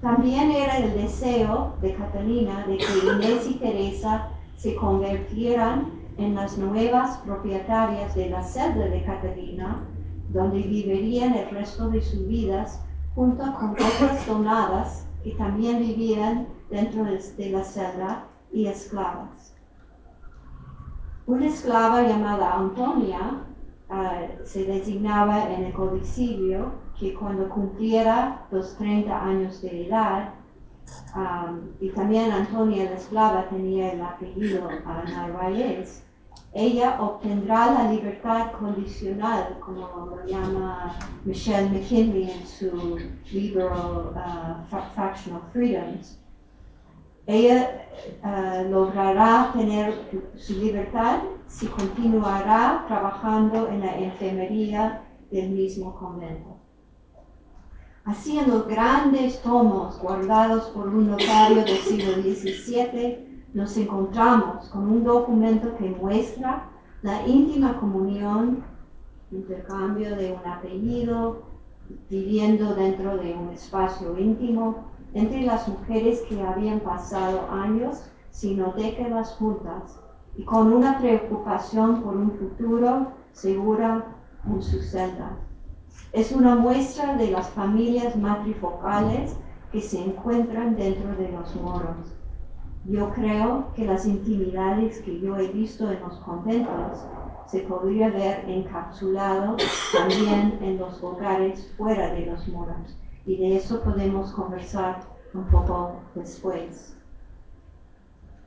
[0.03, 4.27] También era el deseo de Catalina de que Inés y Teresa
[4.57, 9.87] se convirtieran en las nuevas propietarias de la celda de Catalina,
[10.27, 12.81] donde vivirían el resto de sus vidas
[13.15, 19.55] junto con otras donadas que también vivían dentro de la celda y esclavas.
[21.27, 23.37] Una esclava llamada Antonia
[23.89, 30.29] eh, se designaba en el codicilio que cuando cumpliera los 30 años de edad,
[31.81, 36.03] y también Antonia la esclava tenía el apellido Narváez,
[36.53, 40.95] ella obtendrá la libertad condicional, como lo llama
[41.25, 42.99] Michelle McKinley en su
[43.31, 46.19] libro uh, Fractional Freedoms.
[47.25, 47.87] Ella
[48.23, 49.93] uh, logrará tener
[50.37, 55.01] su libertad si continuará trabajando en la enfermería
[55.31, 56.52] del mismo convento.
[58.05, 65.73] Los grandes tomos guardados por un notario del siglo XVII, nos encontramos con un documento
[65.77, 66.65] que muestra
[67.01, 68.61] la íntima comunión,
[69.31, 71.43] intercambio de un apellido,
[72.09, 79.31] viviendo dentro de un espacio íntimo entre las mujeres que habían pasado años, sino décadas
[79.39, 79.97] juntas,
[80.35, 84.05] y con una preocupación por un futuro segura
[84.45, 85.37] en su celda.
[86.11, 89.35] Es una muestra de las familias matrifocales
[89.71, 92.13] que se encuentran dentro de los moros.
[92.85, 96.99] Yo creo que las intimidades que yo he visto en los conventos
[97.47, 99.57] se podría ver encapsulado
[99.93, 102.97] también en los hogares fuera de los moros.
[103.25, 105.01] Y de eso podemos conversar
[105.33, 106.95] un poco después.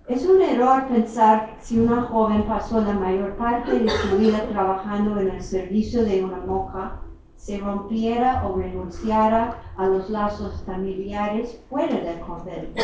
[0.06, 5.18] Es un error pensar si una joven pasó la mayor parte de su vida trabajando
[5.18, 7.00] en el servicio de una monja,
[7.46, 12.82] se rompiera o renunciara a los lazos familiares fuera del convento,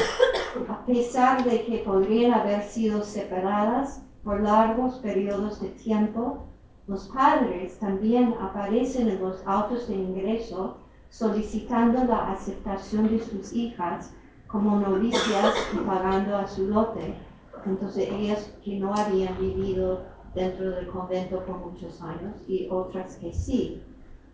[0.68, 6.44] a pesar de que podrían haber sido separadas por largos periodos de tiempo,
[6.86, 10.76] los padres también aparecen en los autos de ingreso
[11.10, 14.14] solicitando la aceptación de sus hijas
[14.46, 17.16] como novicias y pagando a su lote.
[17.66, 20.02] Entonces ellas que no habían vivido
[20.36, 23.82] dentro del convento por muchos años y otras que sí.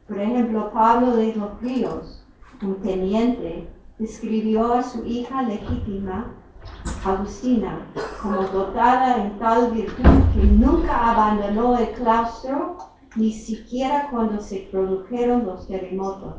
[0.08, 2.24] Por ejemplo, Pablo de los Ríos,
[2.62, 6.32] un teniente, escribió a su hija legítima
[7.04, 7.86] Agustina,
[8.22, 10.04] como dotada en tal virtud
[10.34, 12.78] que nunca abandonó el claustro,
[13.16, 16.36] ni siquiera cuando se produjeron los terremotos.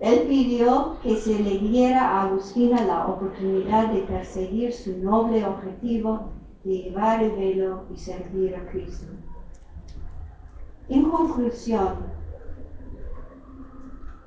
[0.00, 6.30] Él pidió que se le diera a Agustina la oportunidad de perseguir su noble objetivo
[6.64, 9.06] de llevar el velo y servir a Cristo.
[10.88, 12.11] En conclusión,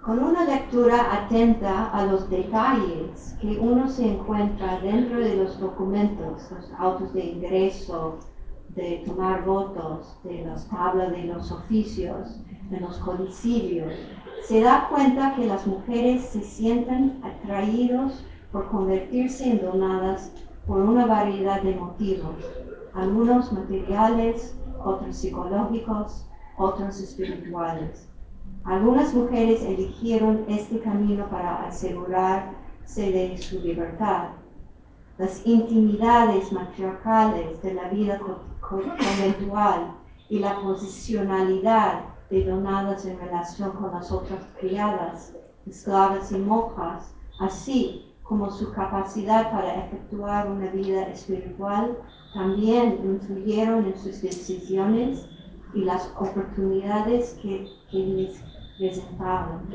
[0.05, 6.47] con una lectura atenta a los detalles que uno se encuentra dentro de los documentos,
[6.51, 8.19] los autos de ingreso,
[8.75, 12.39] de tomar votos, de las tablas de los oficios,
[12.69, 13.93] de los codicilios,
[14.43, 20.31] se da cuenta que las mujeres se sienten atraídos por convertirse en donadas
[20.67, 22.35] por una variedad de motivos,
[22.93, 26.27] algunos materiales, otros psicológicos,
[26.57, 28.07] otros espirituales.
[28.65, 34.29] Algunas mujeres eligieron este camino para asegurarse de su libertad.
[35.19, 38.19] Las intimidades matriarcales de la vida
[38.59, 39.91] conventual
[40.29, 45.33] y la posicionalidad de donadas en relación con las otras criadas,
[45.67, 51.95] esclavas y monjas, así como su capacidad para efectuar una vida espiritual,
[52.33, 55.27] también influyeron en sus decisiones
[55.75, 59.67] y las oportunidades que, que les presentaban.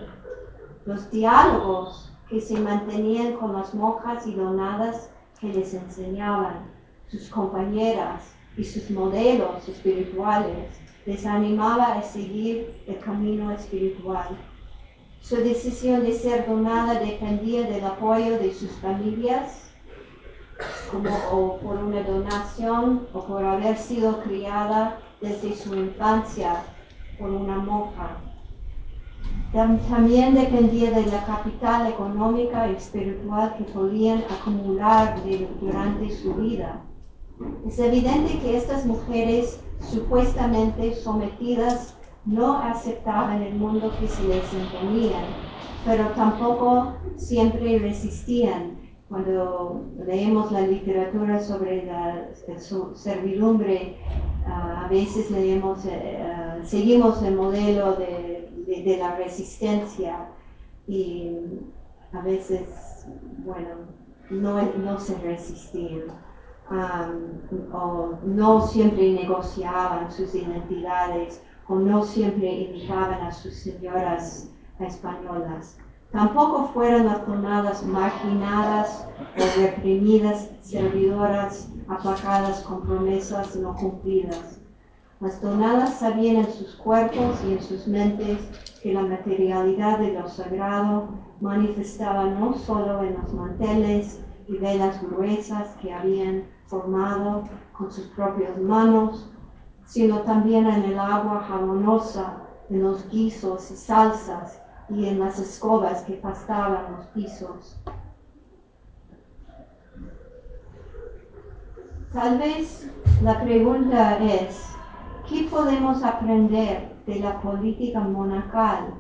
[0.84, 6.70] Los diálogos que se mantenían con las monjas y donadas que les enseñaban,
[7.08, 10.68] sus compañeras y sus modelos espirituales,
[11.06, 14.28] les animaba a seguir el camino espiritual.
[15.20, 19.70] Su decisión de ser donada dependía del apoyo de sus familias,
[20.90, 26.62] como o por una donación o por haber sido criada desde su infancia
[27.18, 28.16] por una monja.
[29.52, 35.16] También dependía de la capital económica y espiritual que podían acumular
[35.60, 36.82] durante su vida.
[37.66, 45.18] Es evidente que estas mujeres supuestamente sometidas no aceptaban el mundo que se les imponía,
[45.84, 48.78] pero tampoco siempre resistían.
[49.08, 52.28] Cuando leemos la literatura sobre la,
[52.94, 53.96] servidumbre,
[54.46, 58.29] ah, a veces leemos, eh, ah, seguimos el modelo de,
[58.70, 60.28] de, la resistencia
[60.86, 61.32] y
[62.12, 63.06] a veces,
[63.44, 63.70] bueno,
[64.30, 66.04] no, no se resistían
[67.72, 74.48] o no siempre negociaban sus identidades o no siempre invitaban a sus señoras
[74.78, 75.76] españolas.
[76.12, 79.06] Tampoco fueron las donadas marginadas
[79.36, 84.59] o reprimidas servidoras aplacadas con promesas no cumplidas.
[85.20, 88.38] Las donadas sabían en sus cuerpos y en sus mentes
[88.82, 91.10] que la materialidad de lo sagrado
[91.42, 97.44] manifestaba no solo en los manteles y velas gruesas que habían formado
[97.76, 99.30] con sus propias manos,
[99.84, 102.36] sino también en el agua jabonosa,
[102.70, 107.78] en los guisos y salsas y en las escobas que pastaban los pisos.
[112.10, 112.90] Tal vez
[113.22, 114.69] la pregunta es,
[115.30, 118.94] ¿qué podemos aprender de la política monacal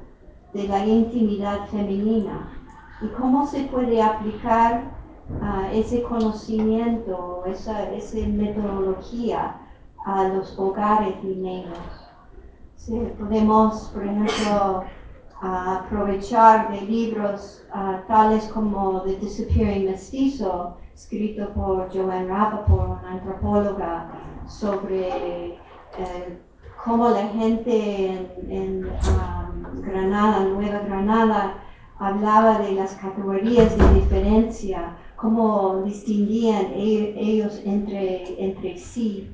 [0.54, 2.48] de la intimidad femenina
[3.02, 4.84] y cómo se puede aplicar
[5.40, 9.56] uh, ese conocimiento, esa, esa metodología
[10.06, 11.78] a los hogares limeños.
[12.76, 14.84] Sí, podemos, por ejemplo,
[15.42, 23.12] uh, aprovechar de libros uh, tales como The Disappearing Mestizo, escrito por Joanne Rappaport, una
[23.12, 24.10] antropóloga,
[24.46, 25.58] sobre
[26.00, 26.38] eh,
[26.84, 31.54] cómo la gente en, en um, Granada, Nueva Granada,
[31.98, 39.30] hablaba de las categorías de diferencia, cómo distinguían e, ellos entre, entre sí.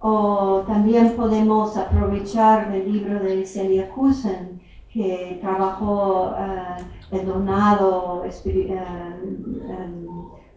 [0.00, 4.60] O también podemos aprovechar del libro de Celia Cousin,
[4.92, 8.30] que trabajó uh, el donado uh,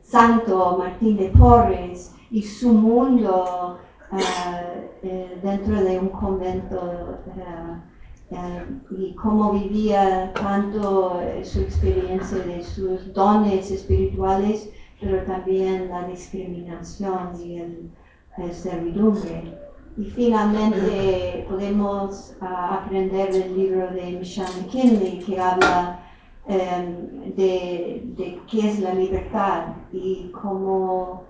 [0.01, 3.77] santo Martín de Porres y su mundo
[4.11, 5.07] uh,
[5.41, 7.19] dentro de un convento
[8.91, 14.69] y cómo vivía tanto su experiencia de sus dones espirituales,
[15.01, 17.91] pero también la discriminación y el,
[18.53, 19.57] servidumbre.
[19.97, 25.99] Y finalmente podemos uh, aprender del libro de Michelle McKinley que habla
[26.47, 31.25] um, de, de, qué es la libertad y cómo,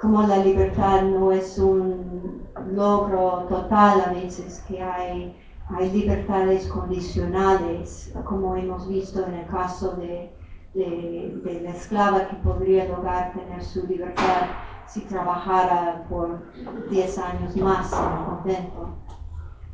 [0.00, 2.42] cómo la libertad no es un
[2.72, 5.34] logro total a veces, que hay
[5.76, 10.32] hay libertades condicionales, como hemos visto en el caso de,
[10.74, 14.46] de, la esclava que podría lograr tener su libertad
[14.86, 16.40] si trabajara por
[16.88, 18.88] 10 años más en el convento.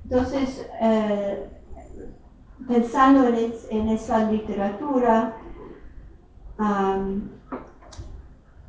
[0.05, 1.49] Entonces, eh,
[2.67, 5.37] pensando en, en, esa literatura,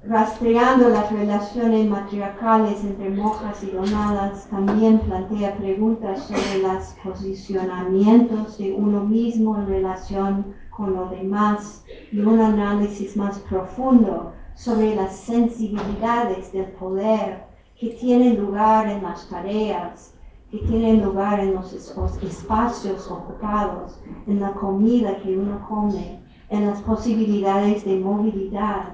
[0.07, 8.71] Rastreando las relaciones matriarcales entre monjas y donadas, también plantea preguntas sobre los posicionamientos de
[8.73, 16.53] uno mismo en relación con los demás y un análisis más profundo sobre las sensibilidades
[16.53, 17.43] del poder
[17.75, 20.13] que tienen lugar en las tareas,
[20.51, 26.79] que tienen lugar en los espacios ocupados, en la comida que uno come, en las
[26.83, 28.93] posibilidades de movilidad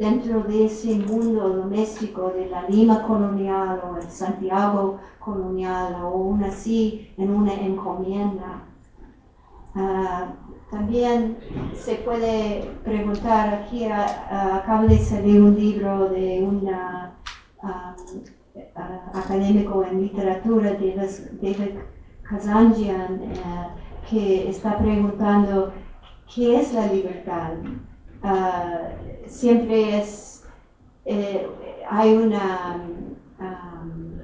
[0.00, 6.42] dentro de ese mundo doméstico de la Lima colonial o el Santiago colonial o aún
[6.42, 8.64] así en una encomienda.
[9.74, 10.32] Uh,
[10.70, 11.36] también
[11.74, 16.66] se puede preguntar, aquí uh, acaba de salir un libro de un
[17.62, 18.20] um,
[19.12, 21.76] académico en literatura, David
[22.22, 25.72] Kazanjian, uh, que está preguntando
[26.34, 27.52] qué es la libertad.
[28.22, 30.44] Uh, siempre es,
[31.06, 31.48] eh,
[31.88, 32.82] hay una,
[33.38, 34.18] um,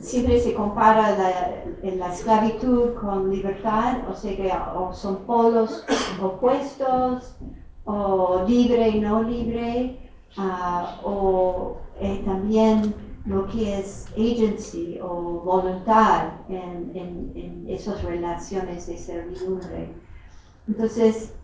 [0.00, 5.84] siempre se compara la, la, esclavitud con libertad, o sea que o son polos
[6.20, 7.36] opuestos,
[7.84, 11.76] o libre y no libre, uh, o
[12.24, 12.92] también
[13.26, 19.88] lo que es agency o voluntad en, en, en esas relaciones de servidumbre.
[20.66, 21.34] Entonces,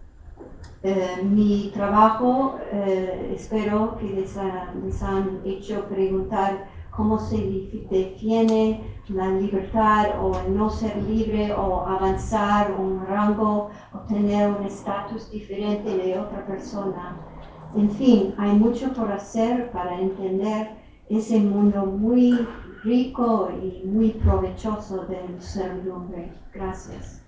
[0.89, 4.37] eh, mi trabajo, eh, espero que les,
[5.03, 7.39] han hecho preguntar cómo se
[7.91, 14.65] define la libertad o el no ser libre o avanzar un rango o tener un
[14.65, 17.17] estatus diferente de otra persona.
[17.75, 20.71] En fin, hay mucho por hacer para entender
[21.09, 22.47] ese mundo muy
[22.85, 26.33] rico y muy provechoso del servidumbre.
[26.55, 27.26] Gracias.